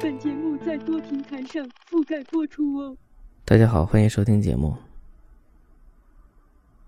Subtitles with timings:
[0.00, 2.96] 本节目在多平台上覆盖播出哦。
[3.44, 4.74] 大家好，欢迎收听节目。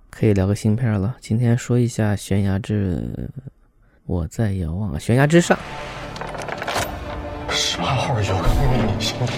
[0.08, 1.16] 可以聊个新片了。
[1.20, 3.30] 今天说一下《悬崖之
[4.06, 5.58] 我在遥望》，《悬崖之上》。
[7.50, 9.28] 十八号有个秘密行动，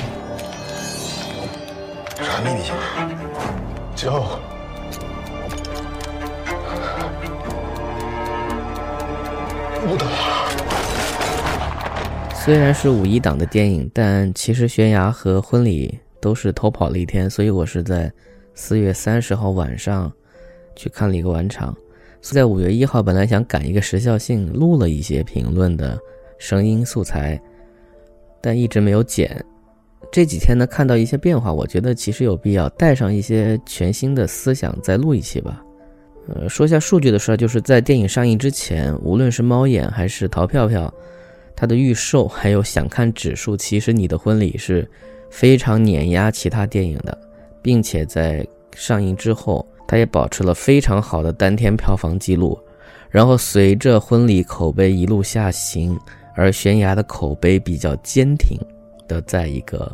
[2.25, 2.81] 啥秘密行动？
[3.97, 4.11] 就
[9.87, 10.40] 不得了。
[12.43, 15.89] 虽然是五一档的电影，但其实《悬崖》和《婚礼》
[16.23, 18.11] 都是偷跑了一天，所以我是在
[18.55, 20.11] 四月三十号晚上
[20.75, 21.77] 去看了一个晚场。
[22.23, 25.99] 在五月一号，本来想赶一个时效性，录了一些评论的
[26.39, 27.39] 声音素材，
[28.41, 29.45] 但一直没有剪。
[30.11, 35.63] 这几天呢，看到一些变化，我觉得其实有必要带上一些全新的思想再录一期吧。
[36.27, 40.93] 呃，说一下数据的事儿，就是在电影上映之前，无论是猫眼还是淘票票，
[41.61, 44.89] 它的预售还有想看指数，其实你的婚礼是
[45.29, 47.17] 非常碾压其他电影的，
[47.61, 49.67] 并且在上映之后。
[49.87, 52.57] 它也保持了非常好的单天票房记录，
[53.11, 55.99] 然后随着婚礼口碑一路下行，
[56.37, 58.57] 而悬崖的口碑比较坚挺
[59.09, 59.91] 的，在一个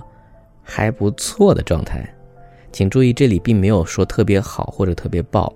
[0.63, 2.07] 还不错的状态。
[2.73, 5.51] 请注意，这里并没有说特别好或者特别爆。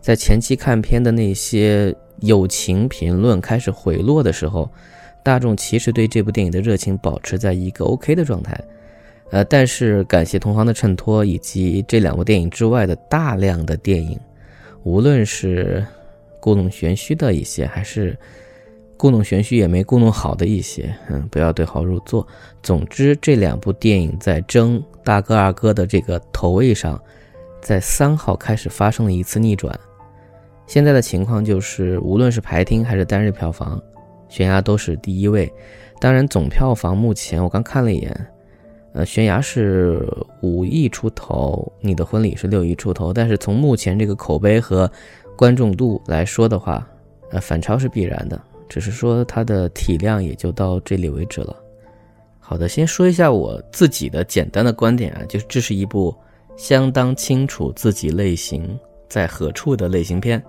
[0.00, 4.68] 在前期看片的那些友情评论开始回落的时候，
[5.22, 8.58] 大众其实对这部电影的热情保持在一个 OK 的状态。
[9.30, 14.18] 呃，但是感谢同行的衬托，以及这两部电影之外的大量的电影，
[14.84, 15.84] 无论是
[16.40, 18.16] 故弄玄虚的一些，还是
[18.96, 22.26] 故弄玄虚也没故弄好的一些，嗯，不要对号入座。
[22.62, 26.98] 总之，这两部电影在争大哥二哥的这个头位上，
[27.60, 29.78] 在三号开始发生了一次逆转。
[30.66, 33.78] 现在的情况就是，无论是排厅还是单日票房，
[34.28, 35.52] 悬崖都是第一位。
[36.00, 38.26] 当然，总票房目前我刚看了一眼。
[38.94, 40.02] 呃，悬崖是
[40.40, 44.90] 五亿出头，你的婚礼是六亿出头，但是从目前这个口碑和
[45.36, 46.88] 观众度来说的话，
[47.30, 51.54] 呃，反超是必然的，只是说它的体量也就到这里为止了。
[52.38, 56.12] 好的，先说一下我自己的简单的观点啊，就是这是一部
[56.56, 58.76] 相当清楚自己类型
[59.08, 60.42] 在何处的类型片，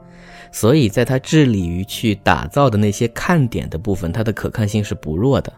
[0.51, 5.51] 所以在他致力于去打造的那些看点的部分，它的可看性是不弱的。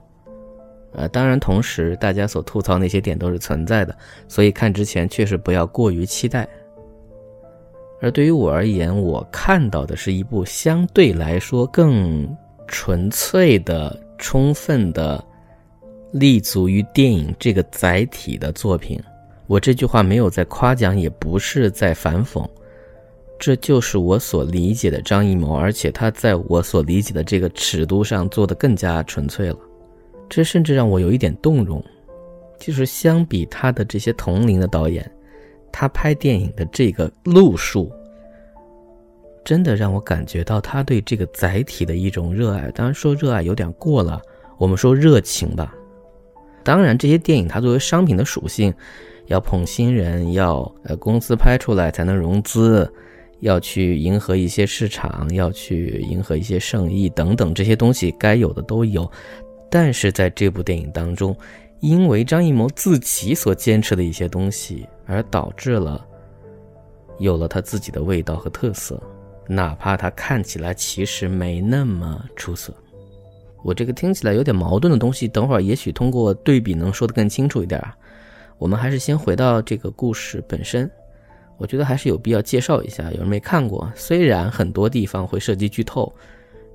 [0.93, 3.95] 呃，当然，同时大家所吐槽那些点都是存在的，
[4.27, 6.47] 所以看之前确实不要过于期待。
[8.01, 12.27] 而对于我而言，我看到的是一部相对来说更
[12.67, 15.23] 纯粹的、充分的
[16.11, 19.01] 立足于电影这个载体的作品。
[19.47, 22.45] 我这句话没有在夸奖，也不是在反讽，
[23.41, 29.57] 这就是我所理解的张艺谋，而且他在我所理解的这个尺度上做的更加纯粹了。
[30.29, 31.83] 这甚至让我有一点动容，
[32.59, 35.11] 就是相比他的这些同龄的导演，
[35.71, 37.91] 他拍电影的这个路数，
[39.43, 42.69] 真的让我感觉到他对这个载体的一种热爱。
[42.75, 44.21] 当然说热爱有点过了，
[44.59, 45.73] 我们说热情吧。
[46.63, 48.71] 当然，这些电影它作为商品的属性，
[49.25, 52.87] 要捧新人，要呃公司拍出来才能融资，
[53.41, 59.09] 要去迎合一些市场，要去迎合一些盛意等等这些东西，该有的都有。
[59.69, 61.35] 但是在这部电影当中，
[61.79, 66.05] 因为张艺谋自己所坚持的一些东西，而导致了
[67.19, 69.01] 有了他自己的味道和特色，
[69.47, 72.73] 哪怕他看起来其实没那么出色。
[73.63, 77.95] 我这个听起来有点矛盾的东西，等会儿也许通过对比能说得更清楚一点啊。
[78.57, 80.89] 我们还是先回到这个故事本身，
[81.61, 86.11] 我觉得还是有必要介绍一下，有人没看过，虽然很多地方会涉及剧透。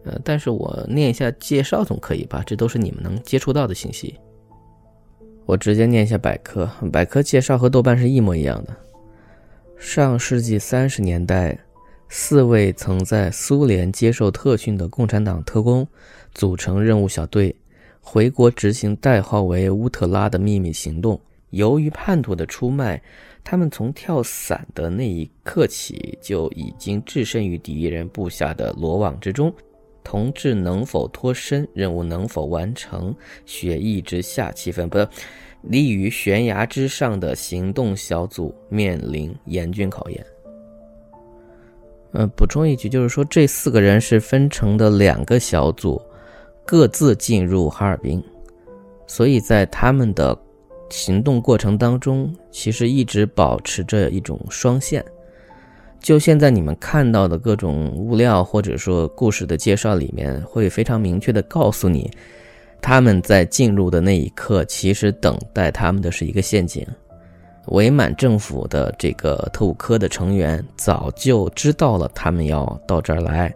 [0.05, 2.41] 呃，但是我念一下介绍总可以吧？
[2.47, 4.15] 这都是你们能接触到的信息。
[5.45, 8.77] 我直接念一下百科，百科介绍和豆瓣是一模一样的。
[9.77, 11.59] 上世纪三十年代，
[12.09, 15.85] 四位曾在苏联接受特训的共产党特工
[16.33, 17.53] 组成任务小队，
[18.01, 21.21] 回国执行代号为“乌特拉”的秘密行动。
[21.57, 23.03] 由于叛徒的出卖，
[23.43, 29.53] 他们从跳伞的那一刻起就已经置身于敌人布下的罗网之中。
[30.05, 33.13] 同志能否脱身，任务能否完成，
[33.45, 34.99] 血意之下气氛不，
[35.63, 40.25] 立于悬崖之上的行动小组面临严峻考验。
[42.13, 46.01] 呃，补充一句，就是说这四个人是分成的两个小组，
[46.65, 48.23] 各自进入哈尔滨，
[49.09, 50.39] 所以在他们的
[50.91, 55.05] 行动过程当中，其实一直保持着一种双线。
[56.01, 62.11] 就现在你们看到的各种物料或者说故事的介绍里面，会非常明确的告诉你。
[62.81, 66.87] 他们在进入的那一刻，其实等待他们的是一个陷阱。
[67.69, 73.53] 伪满政府的这个特务科的成员早就知道了他们要到这儿来，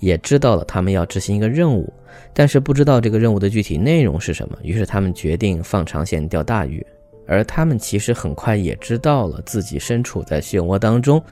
[0.00, 1.92] 也知道了他们要执行一个任务，
[2.32, 4.58] 但是不知道这个任务的具体内容是什么。
[4.62, 6.84] 于是他们决定放长线钓大鱼，
[7.26, 11.22] 而他们其实很快也知道了自己身处在漩涡当中。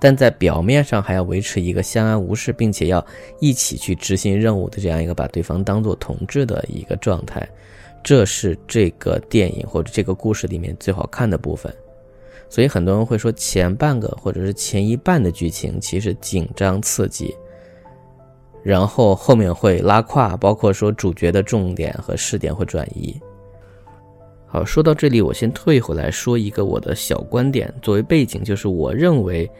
[0.00, 3.06] 但在表面上还要维持一个相安无事，并且要
[3.38, 7.48] 一起去执行任务的这样一个把对方当做同志的一个状态，
[8.02, 11.72] 这是这个电影或者这个故事里面最好看的部分。
[12.50, 17.32] 所以很多人会说前半个或者是前一半的剧情其实紧张刺激，
[18.62, 23.18] 然后后面会拉胯，包括说主角的重点和视点会转移。
[24.46, 29.50] 好，说到这里，我先退回来说一个我的小观点，作为背景，就是我认为。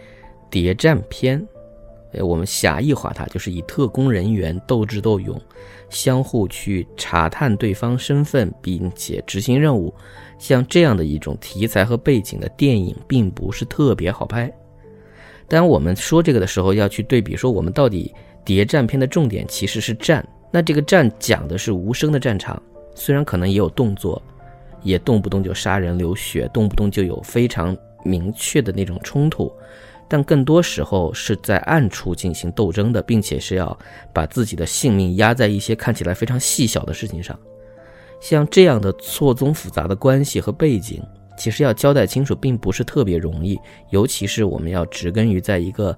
[0.52, 1.42] 谍战片，
[2.12, 5.40] 哎，我们狭义化它，就是以特工人员斗智斗勇，
[5.88, 9.94] 相互去查探对方身份，并且执行任务，
[10.38, 14.52] 像这样的一种题材和背景的电影，并不是特别好拍。
[15.48, 22.60] 当我们说这个的时候，要去对比说，我们到底谍战片的重点其实是战，那这个战讲的是无声的战场，
[22.94, 24.20] 虽然可能也有动作，
[24.82, 29.52] 也动不动就杀人流血，动不动就有非常明确的那种冲突。
[30.08, 33.78] 但更多时候是在暗处进行斗争的，并且是要
[34.12, 37.38] 把自己的性命压在一些看起来非常细小的事情上。
[38.20, 41.02] 像这样的错综复杂的关系和背景，
[41.38, 43.58] 其实要交代清楚并不是特别容易，
[43.88, 45.96] 尤其是我们要植根于在一个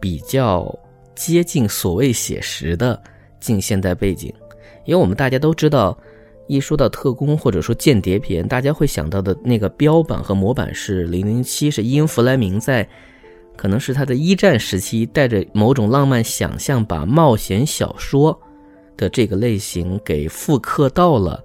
[0.00, 0.74] 比较
[1.14, 3.00] 接近所谓写实的
[3.40, 4.32] 近现代背景。
[4.84, 5.96] 因为我们大家都知道，
[6.46, 12.88] 一说到特工或者说间谍片，大家会想到的那个标本和模板是《零零七》，是伊恩·弗莱明在。
[13.54, 18.36] 可能是他的一战时期带着某种浪漫想象，把冒险小说
[18.96, 21.44] 的这个类型给复刻到了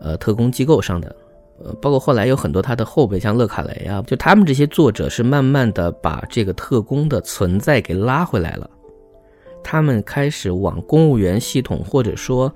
[0.00, 1.14] 呃特工机构上的，
[1.62, 8.70] 呃，包括后来有很多他的后辈，像勒卡雷啊，就他们这些作者是慢慢的把这个特工的存在给拉回来了，
[9.62, 12.52] 他们开始往公务员系统或者说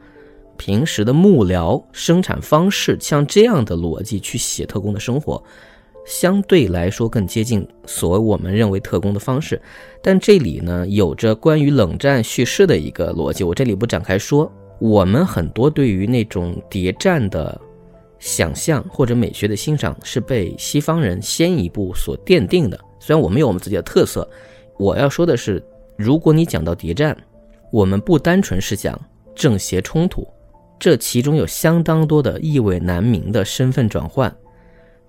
[0.57, 5.43] 平时的幕僚生产方式，像这样的逻辑去写特工的生活。
[6.05, 9.61] 相对来说更接近所谓我们认为特工的方式，
[10.03, 14.51] 但这里呢有着关于冷战叙事的一个逻辑，我这里不展开说。
[14.81, 17.61] 我们很多对于那种谍战的
[18.19, 24.29] 想象或者美学的欣赏是被西方人先一步所奠定的，虽然我们有我们自己的特色。
[24.79, 25.63] 我要说的是，
[25.97, 27.17] 如果你讲到谍战，
[27.71, 28.99] 我们不单纯是讲
[29.35, 30.27] 正邪冲突，
[30.79, 34.35] 这其中有相当多的意味难明的身份转换。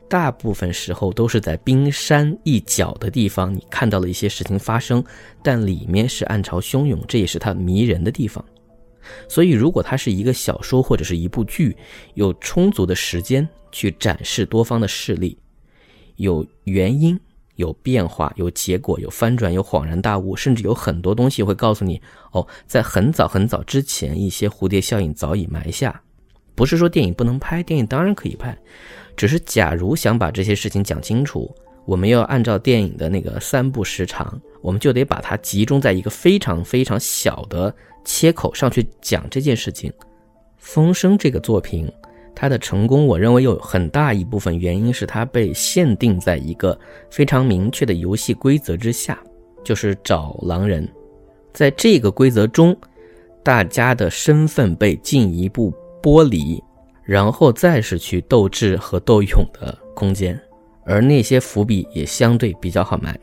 [0.10, 5.04] 大部分时候都是在冰山一角的地方，你看到了一些事情发生，
[5.42, 8.44] 但里面是暗潮汹涌，这也是它迷人的地方。
[9.28, 11.76] 所以，如果它是一个小说或者是一部剧，
[12.14, 15.36] 有充足的时间去展示多方的势力，
[16.18, 17.20] 有原因、
[17.56, 26.02] 有变化、有结果、有翻转、有恍然大悟，甚至有很多东西会告诉你：哦，在很早很早之前，一些蝴蝶效应早已埋下。
[26.56, 28.58] 不是说电影不能拍，电影当然可以拍。
[29.16, 31.54] 只是，假如想把这些事情讲清楚，
[31.86, 37.74] 我们要按照电影的那个三部时长，我们就得把它集中在一个非常非常小的
[38.06, 39.90] 切口上去讲这件事情。
[40.58, 41.92] 《风声》这个作品，
[42.36, 46.78] 它的成功，我认为有很大一部分原因是它被限定在一个
[47.10, 49.20] 非常明确的游戏规则之下，
[49.64, 50.88] 就是找狼人，
[51.54, 52.76] 在这个规则中，
[53.44, 56.64] 大家的身份被进一步剥离。
[57.06, 60.40] 然后再是去斗智和斗勇的空间，
[60.86, 63.14] 而那些伏笔也相对比较好埋。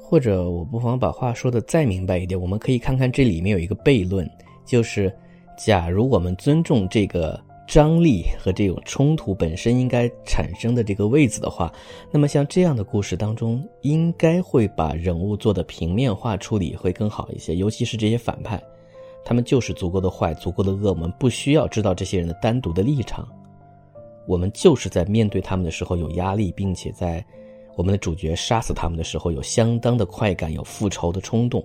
[0.00, 4.28] 或者我不妨把话说的再明白一点，我们可以看看这里面有一个悖论，
[4.66, 5.14] 就是
[5.56, 7.40] 假如我们尊重这个
[7.72, 11.72] 张力和这种冲突本身应该产生的这个位子的话，
[12.10, 18.62] 那么像这样的故事当中，应该会把人物做的平面化处理会更好一些，尤其是这些反派。
[19.24, 23.26] 他们就是足够的坏，足够的恶，我们不需要知道这些人的单独的立场。
[24.26, 27.24] 我们就是在面对他们的时候有压力，并且在
[27.74, 31.64] 我们的主角杀死他们的时候有相当的快感，有复仇的冲动。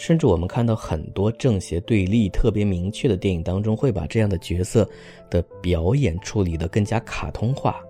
[0.00, 4.88] 甚至我们看到很多正邪对立特别明确的电影当中，会把这样的角色
[5.28, 7.84] 的表演处理得更加卡通化。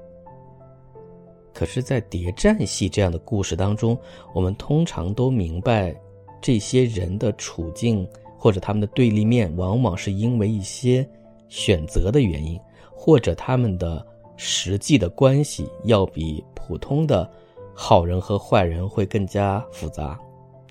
[1.55, 3.97] 可是，在谍战戏这样的故事当中，
[4.35, 5.95] 我们通常都明白，
[6.41, 8.05] 这些人的处境
[8.37, 11.09] 或者他们的对立面，往往是因为一些
[11.49, 12.59] 选择的原因，
[12.93, 14.05] 或者他们的
[14.37, 17.31] 实际的关系要比普通的
[17.73, 20.19] 好人和坏人会更加复杂。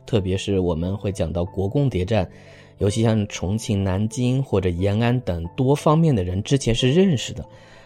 [0.10, 2.28] 特别是我们会讲到国共谍战，
[2.80, 7.46] 尤其像重庆、南京或者延安等多方面的人之前是认识的，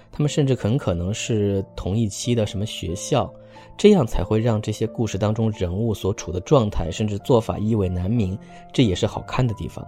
[0.09, 3.29] 他们甚至很可能是同一期的什么学校，
[3.77, 8.39] 这样才会让这些故事当中人物所处的状态甚至做法意味难明，
[8.71, 9.85] 这也是好看的地方。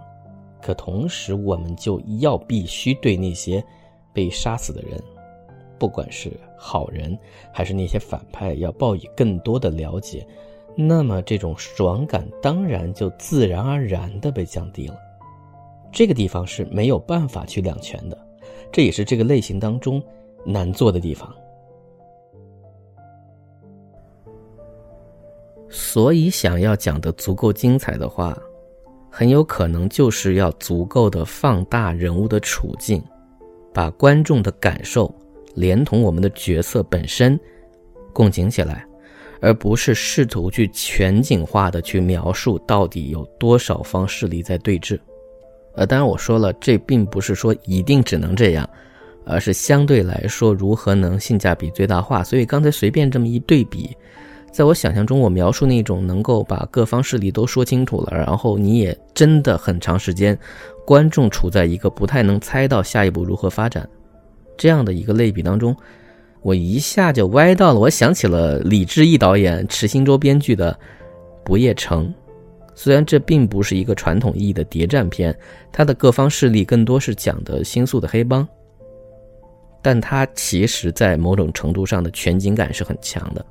[0.60, 3.64] 可同时，我们就要必须对那些
[4.12, 5.02] 被杀死的人，
[5.78, 7.18] 不管是好人
[7.50, 10.26] 还是那些反派，要报以更多的了解。
[10.78, 14.96] 那么这种爽感当然就自然而然的被降低了，
[15.90, 18.26] 这个地方是没有办法去两全的，
[18.70, 20.02] 这也是这个类型当中
[20.44, 21.34] 难做的地方。
[25.70, 28.36] 所以想要讲的足够精彩的话，
[29.10, 33.02] 很有可能就是要足够的放大人物的处境，
[33.72, 35.12] 把观众的感受
[35.54, 37.38] 连同我们的角色本身
[38.12, 38.86] 共情起来。
[39.40, 44.98] 而不是试图去全景化的去描述到底有多少方势力在对峙，
[45.74, 48.68] 呃，当然我说了，这并不是说一定只能这样，
[49.24, 52.24] 而是相对来说如何能性价比最大化。
[52.24, 53.94] 所以刚才随便这么一对比，
[54.50, 60.38] 在我想象中，我描述那种能够把各方势力都说清楚了，然后你也真的很长时间，
[60.86, 63.86] 观众处在一个不太能猜到下一步如何发展
[64.56, 65.76] 这样的一个类比当中。
[66.46, 70.72] 我一下就歪到了，我想起了李志毅导演、池新洲编剧的
[71.44, 72.06] 《不夜城》，
[72.72, 75.36] 虽然这并不是一个传统意义的谍战片，
[75.72, 78.46] 它的各方势力更多是讲的星宿的黑帮，
[79.82, 83.44] 但它其实在某种程度上的全景感是很强的。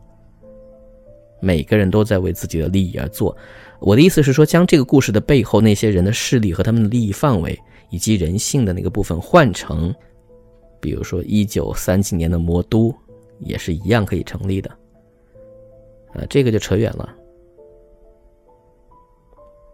[1.41, 3.35] 每个人都在为自己的利益而做。
[3.81, 7.59] 我的意思是说，将这个故事的背后那些人的势力和他们的利益范围
[7.89, 9.93] 以及人性的那个部分换成。
[10.85, 12.93] 比如说，一九三七年的魔都，
[13.39, 14.69] 也是一样可以成立的。
[16.13, 17.11] 呃，这个就扯远了。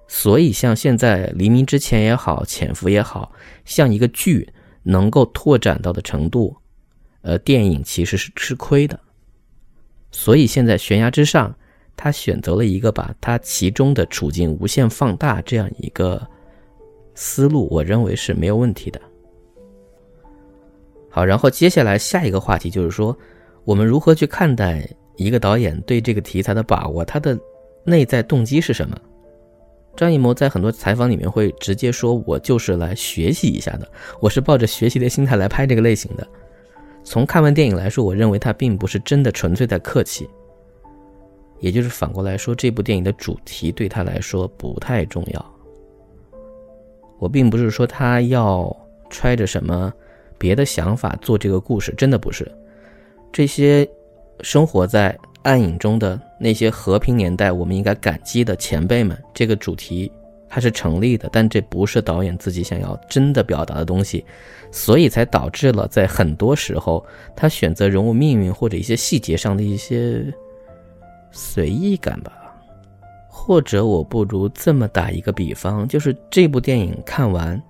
[0.07, 3.33] 所以，像现在黎明之前也好，潜伏也好，
[3.65, 4.47] 像一个剧
[4.83, 6.55] 能够拓展到的程度，
[7.23, 8.97] 呃，电影其实是吃亏的。
[10.11, 11.53] 所以，现在悬崖之上，
[11.97, 16.25] 他选择了一个把他其中的处境无限放大这样一个
[17.15, 19.01] 思路，我认为是没有问题的。
[21.11, 23.15] 好，然后接下来下一个话题就是说，
[23.65, 24.87] 我们如何去看待
[25.17, 27.37] 一个导演对这个题材的把握，他的
[27.83, 28.97] 内在动机是什么？
[29.93, 33.85] 张艺谋在很多采访里面会直接说：“我就是来学习一下的，
[34.21, 36.25] 我是抱着学习的心态来拍这个类型的。”
[37.03, 40.29] 从看完电影来说，我认为他并不是真的纯粹在客气，
[41.59, 45.45] 也就是反过来说，这部电影的主题对他来说不太重要。
[47.19, 48.73] 我并不是说他要
[49.09, 49.91] 揣着什么。
[50.41, 52.51] 别的想法做这个故事真的不是，
[53.31, 53.87] 这些
[54.39, 60.11] 生活在暗影中的那些和平年代，我们应该感激的前辈们，这个主题
[60.49, 64.25] 它是成立的，但这不是导演自己想要真的表达的东西，
[64.71, 67.05] 所以才导致了在很多时候
[67.35, 70.25] 他选择人物命运或者一些细节上的一些
[71.31, 72.33] 随意感吧，
[73.29, 77.61] 或者我不如这么打一个比方，就是这部电影看完。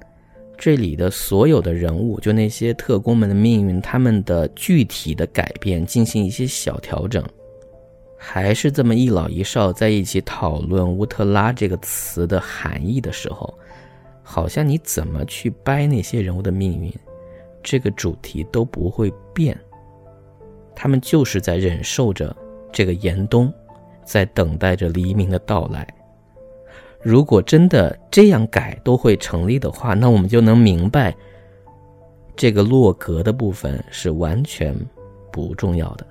[0.62, 7.26] 这里的所有的人物，就那些特工们的命运，他们的具体的改变，进行一些小调整，
[8.16, 13.52] 还是这么一老一少在一起讨论“乌特拉”这个词的含义的时候，
[14.22, 16.94] 好像你怎么去掰那些人物的命运，
[17.64, 19.60] 这个主题都不会变。
[20.76, 22.36] 他们就是在忍受着
[22.72, 23.52] 这个严冬，
[24.06, 25.88] 在等待着黎明的到来。
[27.04, 31.16] 如果真的这样改都会成立的话，那我们就能明白，
[32.36, 34.76] 这个落格的部分是完全
[35.32, 36.06] 不重要的。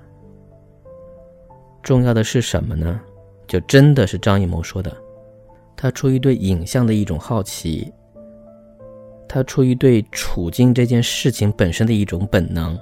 [1.81, 2.99] 重要的是什么呢？
[3.47, 4.95] 就真的是张艺谋说的，
[5.77, 7.89] 他出于对影像的一种好奇，
[9.29, 12.77] 他出于对处境这件事情本身的一种本能，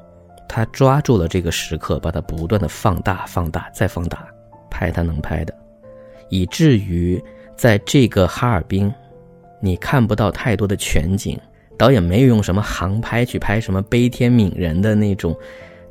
[0.47, 4.27] 他抓住了这个时刻，把它不断的放大、放大、再放大，
[4.67, 5.53] 拍他能拍的，
[6.29, 7.23] 以至于。
[7.59, 8.89] 在这个哈尔滨，
[9.59, 11.37] 你看不到太多的全景，
[11.77, 15.35] 导演没有用什么航拍去拍什么悲天悯人的那种，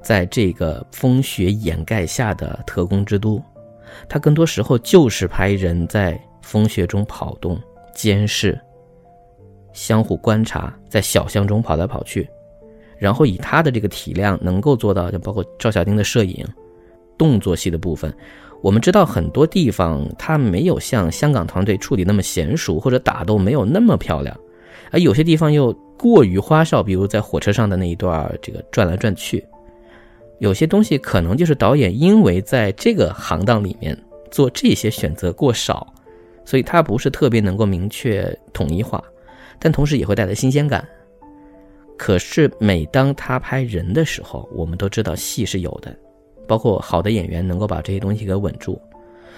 [0.01, 3.39] 在这个风雪掩盖下的特工之都，
[4.09, 7.61] 他更多时候就是拍人在风雪中跑动，
[7.95, 8.59] 监视、
[9.75, 12.27] 相互观察，在小巷中跑来跑去，
[12.97, 16.43] 然后以他的这个体量能够做到，就包括赵小丁的摄影、
[17.19, 18.11] 动作戏的部分。
[18.61, 24.37] 我们知道很多地方他没有像香港团队处理那么娴熟，或者打斗没有那么漂亮，
[24.91, 29.45] 而有些地方又过于花哨，比如在火车上的那一段这个转来转去，
[30.39, 33.97] 有些东西可能就是导演因为在这个行当里面
[34.31, 35.87] 做这些选择过少，
[36.45, 39.03] 所以他不是特别能够明确统一化，
[39.59, 40.87] 但同时也会带来新鲜感。
[41.97, 45.97] 可是每当他拍人的时候，我们都知道戏是有的。
[46.49, 48.81] 包括好的演员能够把这些东西给稳住，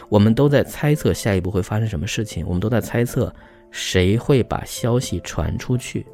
[0.08, 3.30] 我们都在猜测下一步会发生什么事情，我们都在猜测
[3.70, 6.06] 谁会把消息传出去，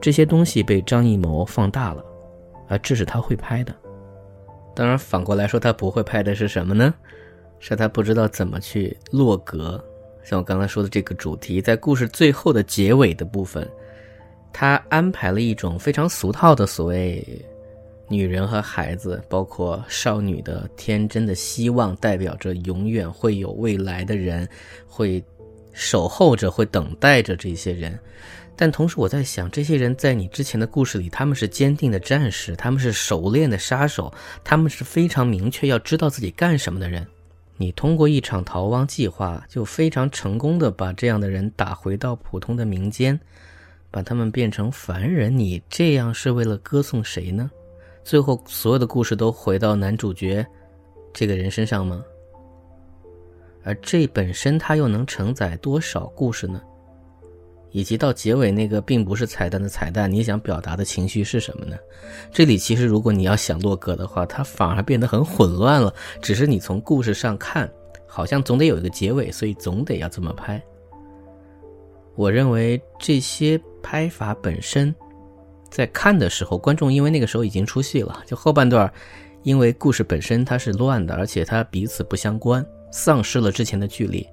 [0.00, 2.04] 这些东西被张艺谋放大了，
[2.68, 3.74] 而这是他会拍的。
[4.74, 6.92] 当然反过来说，他不会拍的是什么呢？
[7.60, 9.82] 是他不知道怎么去落格。
[10.22, 13.66] 像我刚才说的这个主题，在故事最后的结尾的部分，
[14.52, 17.24] 他安排了一种非常俗套的所谓。
[18.08, 24.48] 女人和孩子，包括少女的天真的希望，代表着永远会有未来的人，
[24.86, 25.24] 会
[25.72, 27.98] 守候着，会等待着这些人。
[28.56, 34.12] 但同时，我在想，这些人在你之前的故事里，他们是坚定的战士，他们是熟练的杀手，
[34.44, 37.04] 他们是非常明确要知道自己干什么的人。
[37.56, 43.18] 你通过一场逃亡计划，就非常成功的把这样的人打回到普通的民间，
[43.90, 45.36] 把他们变成凡人。
[45.36, 47.50] 你这样是为了歌颂谁呢？
[48.04, 50.46] 最后，所有的故事都回到男主角
[51.12, 52.04] 这个人身上吗？
[53.62, 56.60] 而这本身，它又能承载多少故事呢？
[57.70, 61.76] 以及到结尾那个并不是彩蛋的彩蛋，你想表达的情绪是什么呢？
[62.30, 65.92] 这里其实，如果你要想落格的话，它反而变得很混乱了。
[66.20, 67.68] 只是你从故事上看，
[68.06, 70.62] 好像总得有一个结尾，所以总得要这么拍。
[72.14, 74.94] 我认为这些拍法本身。
[75.74, 78.88] 在看的时候，观众因为那个时候已经出戏了，就后半段，
[79.42, 84.24] 因为故事本身它是乱的，而且它彼此不相关，丧失了之前的距离，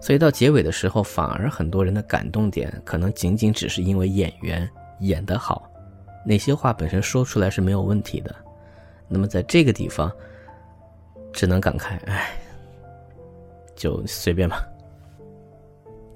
[0.00, 4.66] 所以到结尾的时候，反而很多人的感动点可能仅仅只是因为演员
[5.00, 5.70] 演得好，
[6.24, 8.34] 那些话本身说出来是没有问题的。
[9.06, 10.10] 那么在这个地方，
[11.30, 12.40] 只能感慨，哎，
[13.76, 14.66] 就随便吧。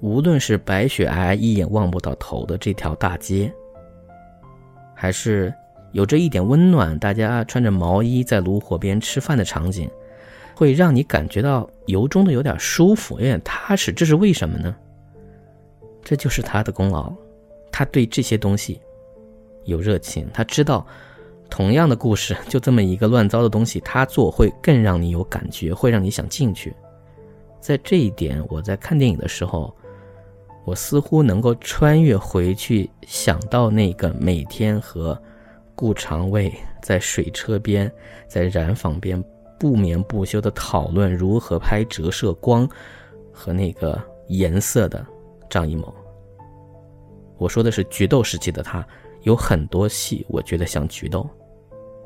[0.01, 3.53] 无论是白雪皑皑、一眼望不到头的这条大街。
[4.95, 5.53] 还是
[5.91, 9.89] 有着一点温暖，大家穿着毛衣在炉火边吃饭的场景，
[10.55, 13.91] 会让你感觉到由衷的有点舒服，有点踏实。
[13.91, 14.75] 这是为什么呢？
[16.03, 17.13] 这就是他的功劳，
[17.71, 18.79] 他对这些东西
[19.65, 20.85] 有热情，他知道
[21.49, 26.73] 同样的故事就这么一个乱糟的东西，他做会更让你有感觉，会让你想进去。
[27.59, 29.75] 在这一点，我在看电影的时候。
[30.65, 35.17] 我似乎能够穿越回去，想到那个每天和
[35.75, 36.51] 顾长卫
[36.81, 37.91] 在水车边、
[38.27, 39.23] 在染坊边
[39.59, 42.67] 不眠不休的讨论如何拍折射光
[43.31, 45.05] 和那个颜色的
[45.49, 45.93] 张艺谋。
[47.37, 48.85] 我说的是菊豆时期的他，
[49.21, 51.29] 有很多戏我觉得像菊豆，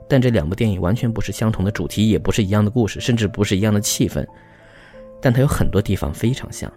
[0.10, 4.28] 但这两部电影完全不是相同的主题，也不是一样的故事，甚至不是一样的气氛，
[5.22, 6.70] 但它有很多地方非常像。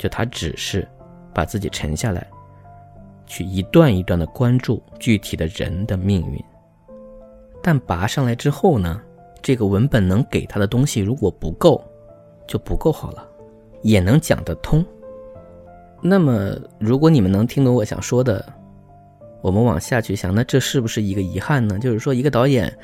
[0.00, 0.88] 就他只是
[1.34, 2.26] 把自己沉下来，
[3.26, 6.42] 去一段一段的关注具体的人的命运。
[7.62, 8.98] 但拔上来之后呢，
[9.42, 11.84] 这个文本能给他的东西如果不够，
[12.46, 13.28] 就不够好了，
[13.82, 14.82] 也能讲得通。
[16.00, 18.42] 那么，如果你们能听懂我想说的，
[19.42, 21.78] 我们往下去想，那这是不是一个遗憾呢？
[21.78, 22.74] 就是说，一个导演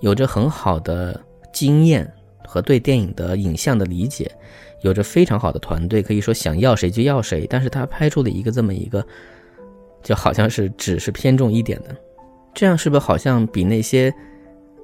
[0.00, 1.20] 有着很好的
[1.52, 2.10] 经验
[2.46, 4.30] 和对电影的影像的理解。
[4.82, 9.06] 有着非常好的团队，可以说想要谁就要谁，但是他拍出了一个这么一个，
[10.02, 11.94] 就好像是只是偏重一点的，
[12.52, 14.12] 这样是不是好像比那些，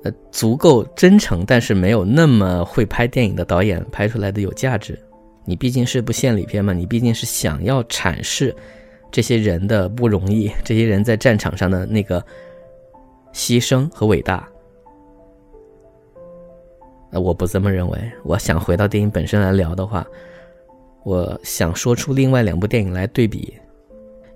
[0.05, 4.97] 呃足够真诚但是没有那么会拍电影的导演拍出来的有价值？
[5.44, 8.55] 你毕竟是部献礼片嘛，你毕竟是想要阐释
[9.11, 12.25] 这些人的不容易，这些人在战场上的那个
[13.33, 14.49] 牺牲和伟大。
[17.11, 18.12] 呃，我不这么认为。
[18.23, 20.07] 我想回到电影本身来聊的话，
[21.05, 23.55] 我想说出另外两部电影来对比，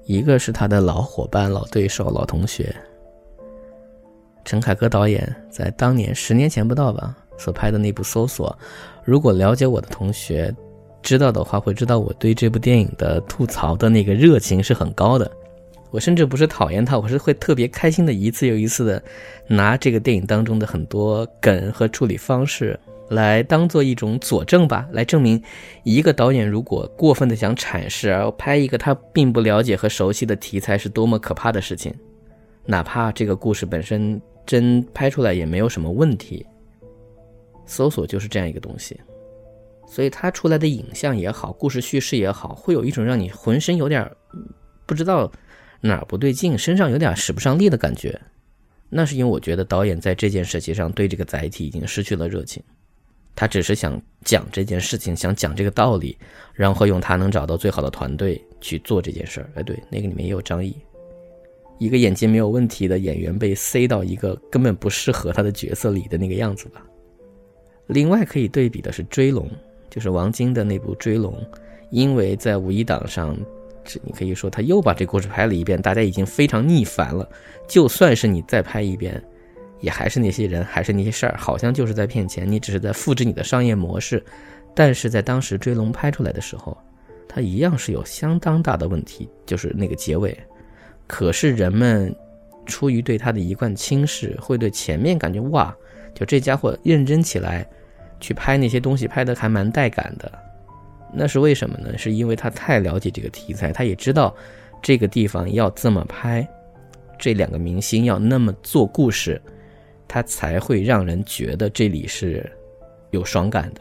[0.04, 2.74] 一个是他的老伙伴、老对手、老同学，
[4.44, 8.56] 陈凯歌导演在当年十年前不到吧所拍的那部《搜索》。
[9.04, 10.54] 如果了解我的同学
[11.02, 15.30] 知道的话，会知道我对这部电影的吐槽的那个热情是很高的。
[15.92, 19.02] 我甚至不是讨厌他，我是会特别开心的，一次又一次的
[19.46, 22.78] 拿这个电影当中的很多梗和处理方式
[23.10, 25.40] 来当做一种佐证吧，来证明
[25.84, 31.94] 一个导演如果过分的想阐释，而拍一个他并不了解和熟悉的题材是多么可怕的事情，
[32.64, 36.44] 哪怕这个故事本身真拍出来也没有什么问题。
[37.66, 38.98] 搜索就是这样一个东西，
[39.86, 44.10] 所以它出来的影像也好，故事叙事也好，会有一种让你浑身有点
[44.84, 45.30] 不知道
[45.84, 48.18] 哪儿不对劲，身上有点使不上力的感觉。
[48.88, 52.62] 那是因为我觉得导演在这件事情上对这个载体已经失去了热情，
[53.34, 56.16] 他只是想讲这件事情，想讲这个道理，
[56.54, 59.50] 然后用他能找到最好的团队去做这件事儿。
[59.54, 60.76] 哎，对，那个里面也有张译，
[61.78, 66.86] 一个演技没有问题的演员被塞到一个根本不适合他的角色里的那个样子吧。
[67.88, 69.48] 另外可以对比的是《追龙》，
[69.90, 71.34] 就是王晶的那部《追龙》，
[71.90, 73.36] 因为在五一档上。
[73.84, 77.28] 这你可以说他又把这故事拍了一遍，大家已经非常腻烦了。
[77.68, 79.22] 就算是你再拍一遍，
[79.80, 82.50] 也还是那些人，还是那些事儿，好像就是在骗钱。
[82.50, 84.22] 你只是在复制你的商业模式，
[84.74, 86.76] 但是在当时《追龙》拍出来的时候，
[87.28, 90.36] 它一样是有相当大的问题，就是那个结尾。
[91.06, 92.14] 可是人们
[92.66, 95.74] 出于对他的一贯轻视，会对前面感觉哇，
[96.14, 97.66] 就这家伙认真起来，
[98.20, 100.30] 去拍那些东西，拍的还蛮带感的。
[101.14, 101.96] 那是为什么呢？
[101.98, 104.34] 是因为他太了解这个题材，他也知道
[104.82, 106.46] 这个地方要这么拍，
[107.18, 109.40] 这两个明星要那么做故事，
[110.08, 112.50] 他才会让人觉得这里是
[113.10, 113.80] 有爽感的。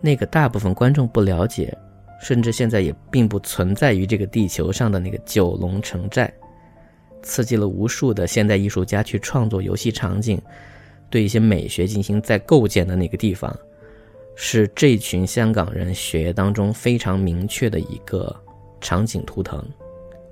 [0.00, 1.76] 那个大部分观众不了解，
[2.22, 6.32] 甚至现在也并不存在于这个地球上的那个九龙城寨，
[7.22, 10.40] 刺激了无数的现代艺术家去创作游戏场景，
[11.10, 13.54] 对一些美学进行再构建的那个地方。
[14.34, 18.34] 是这群香港人血液当中非常明确的一个
[18.80, 19.62] 场景图腾，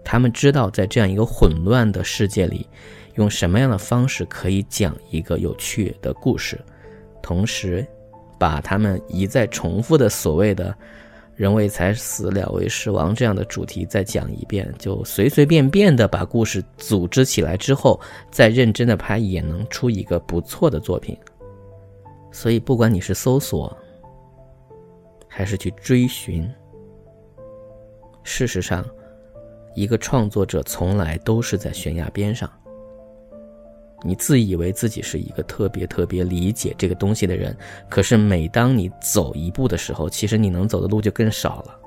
[0.02, 2.66] 他们知道在这样一个混乱的世界里，
[3.16, 6.58] 用什么样的方式可以讲一个有趣的故事，
[7.22, 7.86] 同时
[8.38, 10.74] 把他们一再重复的所谓的
[11.36, 21.14] “人为财死，鸟为食亡”这样的主题再讲一遍，就随随便便的把故事组织起来之后，再认真的拍，也能出一个不错的作品。
[22.32, 23.76] 所以，不管你是搜索。
[25.28, 26.48] 还是去追寻。
[28.24, 28.84] 事实上，
[29.74, 32.50] 一个创作者从来都是在悬崖边上。
[34.04, 37.56] 你自以为自己是一个特别特别理解这个东西的人，
[37.88, 41.80] 可是每当你走一步的时候，其实你能走的路就更少了。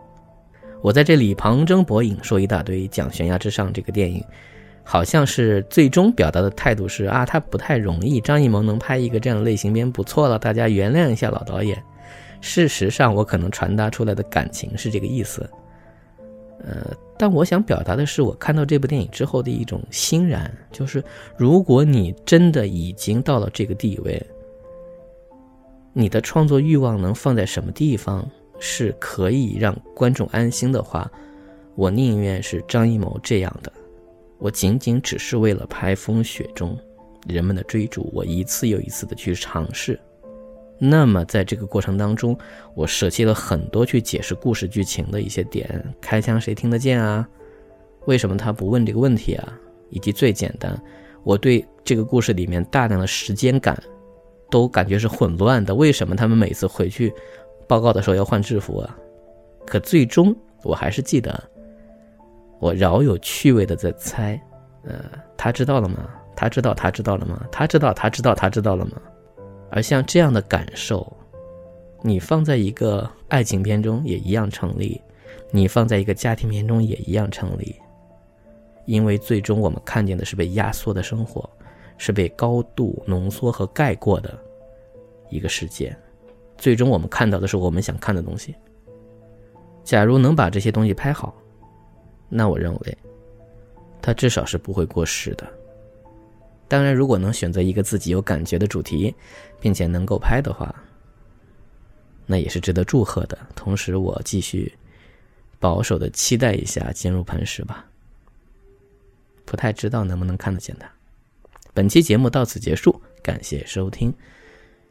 [0.81, 4.21] 我在这里旁征博引说一大堆，讲《悬崖之上》这个电影，
[4.83, 8.19] 好像是最终表达的态度是啊，他不太容易。
[8.19, 11.81] 张艺谋能拍一个这样类型片不错了，大家原谅一下老导演。
[12.41, 15.49] 事实上，我可能传达出来的感情是这个意思，
[16.59, 21.03] 呃，但我想表达的是，我看到这部电影之后的一种欣然，就是
[21.37, 24.21] 如果你真的已经到了这个地位，
[25.93, 28.27] 你的创作欲望能放在什么地方
[28.59, 31.09] 是可以让观众安心的话，
[31.75, 33.71] 我宁愿是张艺谋这样的，
[34.39, 36.77] 我仅仅只是为了拍风雪中
[37.27, 39.99] 人们的追逐，我一次又一次的去尝试。
[40.83, 42.35] 那么，在这个过程当中，
[42.73, 45.69] 我舍弃了很多去解释故事剧情的一些点。
[46.01, 47.27] 开枪谁听得见啊？
[48.07, 49.53] 为什么他不问这个问题啊？
[49.91, 50.75] 以及最简单，
[51.23, 53.79] 我对这个故事里面大量的时间感，
[54.49, 55.75] 都感觉是混乱的。
[55.75, 57.13] 为什么他们每次回去
[57.67, 58.97] 报告的时候要换制服啊？
[59.67, 61.43] 可最终，我还是记得，
[62.59, 64.41] 我饶有趣味的在猜，
[64.85, 64.95] 呃，
[65.37, 66.09] 他知道了吗？
[66.35, 67.45] 他知道他知道了吗？
[67.51, 68.93] 他知道他知道他知道了吗？
[69.71, 71.11] 而像这样的感受，
[72.01, 75.01] 你放在一个爱情片中也一样成立，
[75.49, 77.73] 你放在一个家庭片中也一样成立，
[78.85, 81.49] 因为最终我们看见的是被压缩的生活，
[81.97, 84.37] 是被高度浓缩和盖过的
[85.29, 85.95] 一个世界，
[86.57, 88.53] 最终我们看到的是我们想看的东西。
[89.83, 91.33] 假如能把这些东西拍好，
[92.27, 92.97] 那我认为，
[94.01, 95.47] 它至少是不会过时的。
[96.71, 99.13] 当然，如果能选择一个自己有感觉的主题，
[99.59, 100.73] 并且能够拍的话，
[102.25, 103.37] 那也是值得祝贺的。
[103.57, 104.73] 同时，我继续
[105.59, 107.85] 保守的期待一下《坚如磐石》吧。
[109.43, 110.89] 不太知道能不能看得见它。
[111.73, 114.13] 本期节目到此结束，感谢收听。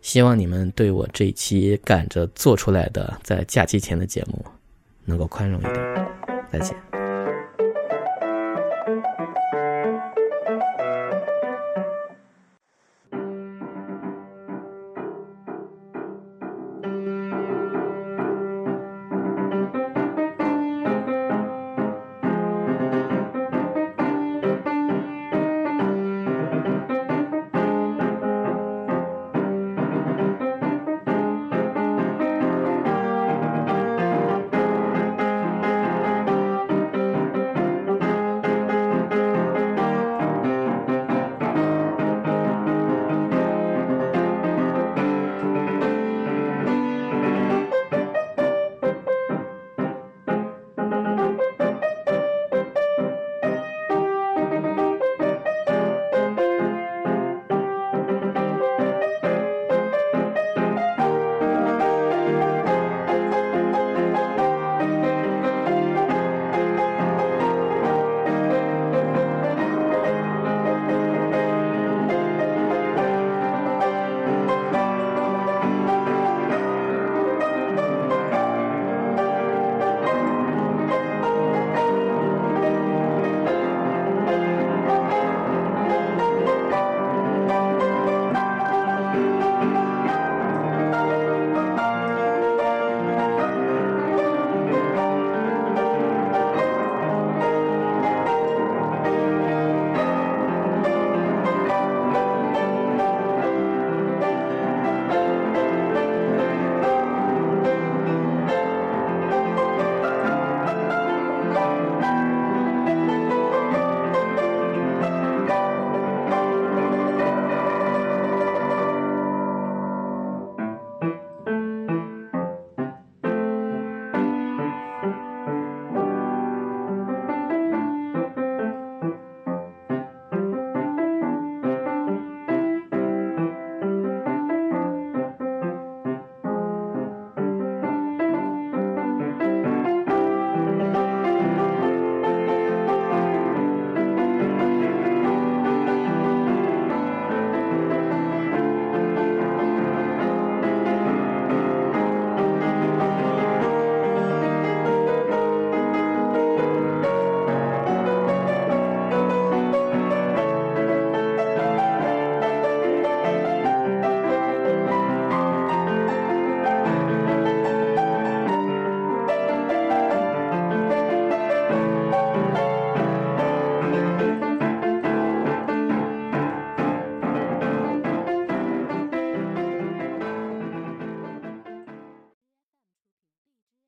[0.03, 4.45] 希望你们对我这一期赶着做出来的在假期前的节目
[5.07, 6.07] 能够宽容一点。
[6.53, 6.90] 再见。